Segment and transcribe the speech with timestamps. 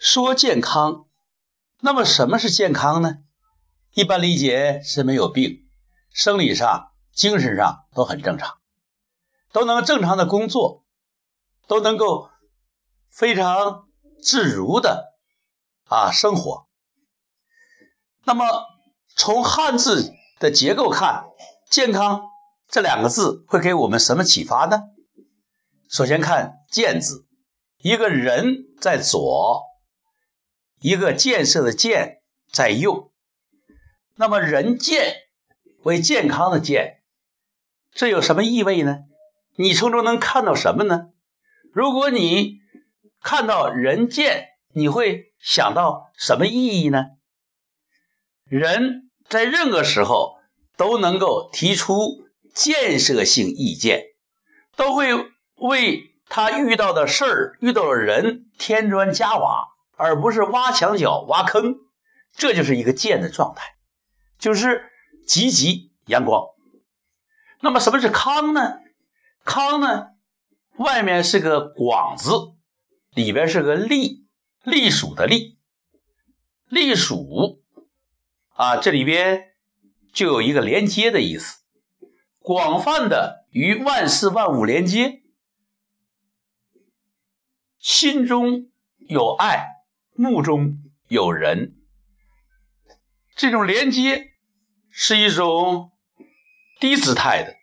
[0.00, 1.04] 说健康，
[1.80, 3.18] 那么什么是健康呢？
[3.92, 5.68] 一般理解是没有病，
[6.10, 8.56] 生理上、精神上都很正常，
[9.52, 10.86] 都能正常的工作，
[11.66, 12.30] 都能够
[13.10, 13.88] 非常
[14.22, 15.18] 自如的
[15.84, 16.66] 啊生活。
[18.24, 18.46] 那么
[19.14, 21.26] 从汉字的结构看，
[21.68, 22.22] 健康
[22.68, 24.80] 这两个字会给我们什么启发呢？
[25.90, 27.26] 首先看“健”字，
[27.82, 29.68] 一个人在左。
[30.80, 33.12] 一个建设的建在右，
[34.16, 35.14] 那么人健
[35.82, 37.02] 为健康的健，
[37.92, 39.00] 这有什么意味呢？
[39.56, 41.10] 你从中能看到什么呢？
[41.72, 42.60] 如果你
[43.20, 47.08] 看到人健，你会想到什么意义呢？
[48.44, 50.38] 人在任何时候
[50.78, 54.04] 都能够提出建设性意见，
[54.76, 55.08] 都会
[55.56, 59.68] 为他遇到的事儿、遇到的人添砖加瓦。
[60.00, 61.76] 而不是挖墙脚、挖坑，
[62.32, 63.76] 这就是一个健的状态，
[64.38, 64.90] 就是
[65.26, 66.46] 积极阳光。
[67.60, 68.78] 那么什么是康呢？
[69.44, 70.06] 康呢，
[70.76, 72.32] 外面是个广字，
[73.10, 74.26] 里边是个隶，
[74.64, 75.58] 隶属的隶，
[76.70, 77.60] 隶属
[78.54, 79.52] 啊，这里边
[80.14, 81.60] 就有一个连接的意思，
[82.38, 85.20] 广泛的与万事万物连接，
[87.78, 89.79] 心中有爱。
[90.20, 91.76] 目中有人，
[93.34, 94.34] 这种连接
[94.90, 95.92] 是一种
[96.78, 97.56] 低姿态的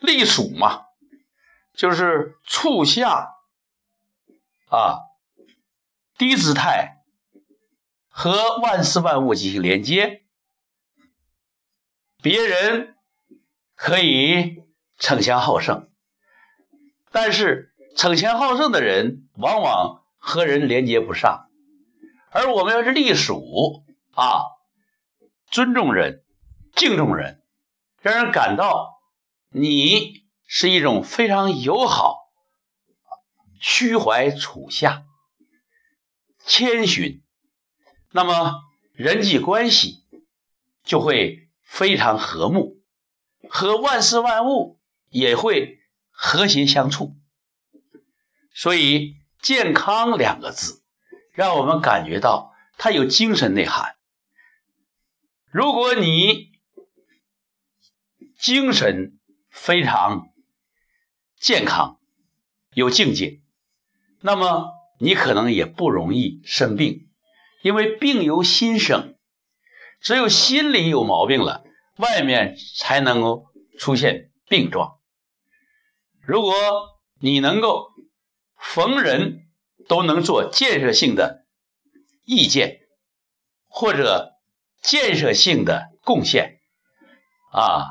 [0.00, 0.86] 隶属嘛，
[1.74, 3.34] 就是处下
[4.70, 5.00] 啊，
[6.16, 7.04] 低姿态
[8.08, 10.24] 和万事万物进行连接，
[12.22, 12.96] 别人
[13.74, 14.64] 可以
[14.98, 15.90] 逞强好胜，
[17.12, 21.50] 但是逞强好胜的人往往和人连接不上。
[22.34, 24.42] 而我们要是隶属啊，
[25.52, 26.24] 尊重人，
[26.74, 27.40] 敬重人，
[28.00, 29.00] 让人感到
[29.50, 32.32] 你是一种非常友好、
[33.60, 35.04] 虚怀处下、
[36.44, 37.22] 谦逊，
[38.10, 38.64] 那么
[38.94, 40.02] 人际关系
[40.82, 42.82] 就会非常和睦，
[43.48, 45.78] 和万事万物也会
[46.10, 47.14] 和谐相处。
[48.52, 50.83] 所以“健康”两个字。
[51.34, 53.96] 让我们感觉到它有精神内涵。
[55.50, 56.52] 如果你
[58.38, 59.18] 精神
[59.50, 60.28] 非常
[61.36, 61.98] 健康、
[62.72, 63.40] 有境界，
[64.20, 67.08] 那么你可能也不容易生病，
[67.62, 69.16] 因为病由心生，
[70.00, 71.64] 只有心里有毛病了，
[71.96, 73.46] 外面才能够
[73.78, 75.00] 出现病状。
[76.20, 76.54] 如果
[77.18, 77.88] 你能够
[78.56, 79.43] 逢人，
[79.88, 81.44] 都能做建设性的
[82.24, 82.80] 意见，
[83.66, 84.32] 或者
[84.82, 86.60] 建设性的贡献，
[87.52, 87.86] 啊，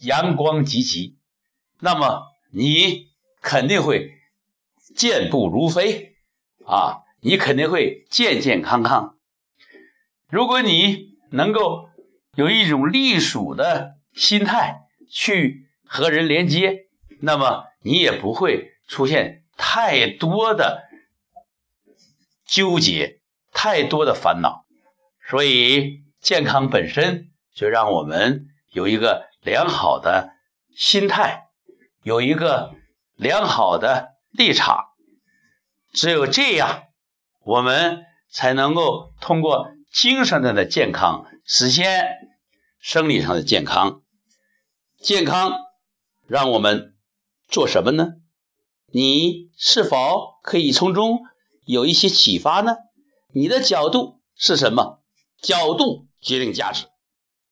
[0.00, 1.18] 阳光积极，
[1.80, 2.22] 那么
[2.52, 3.08] 你
[3.40, 4.10] 肯定会
[4.96, 6.14] 健步如飞，
[6.66, 9.18] 啊，你肯定会健健康康。
[10.28, 11.88] 如果你能够
[12.36, 16.86] 有一种隶属的心态去和人连接，
[17.20, 20.88] 那么你也不会出现太多的。
[22.52, 24.66] 纠结太多的烦恼，
[25.30, 30.34] 所以健康本身就让我们有一个良好的
[30.76, 31.44] 心态，
[32.02, 32.74] 有一个
[33.16, 34.84] 良好的立场。
[35.94, 36.82] 只有这样，
[37.42, 42.04] 我们才能够通过精神上的健康实现
[42.80, 44.02] 生理上的健康。
[45.00, 45.54] 健康
[46.26, 46.94] 让我们
[47.48, 48.08] 做什么呢？
[48.92, 51.22] 你是否可以从中？
[51.64, 52.76] 有一些启发呢？
[53.32, 55.00] 你的角度是什么？
[55.40, 56.86] 角度决定价值。